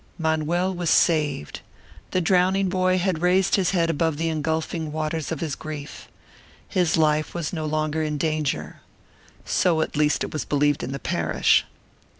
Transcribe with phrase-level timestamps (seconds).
[0.17, 1.59] Manuel was saved.
[2.09, 6.07] The drowning boy had raised his head above the engulfing waters of his grief.
[6.67, 8.81] His life was no longer in danger.
[9.45, 11.65] So at least it was believed in the parish.